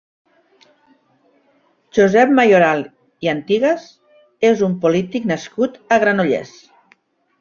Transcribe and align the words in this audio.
Josep 1.97 2.33
Mayoral 2.39 2.81
i 3.27 3.31
Antigas 3.35 3.87
és 4.53 4.65
un 4.69 4.77
polític 4.87 5.29
nascut 5.33 5.79
a 5.99 6.05
Granollers. 6.07 6.57